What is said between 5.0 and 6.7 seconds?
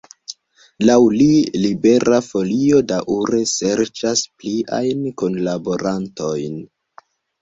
kunlaborantojn.